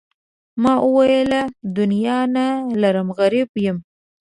[0.61, 1.31] ما وویل
[1.77, 2.47] دنیا نه
[2.81, 3.77] لرم غریب یم.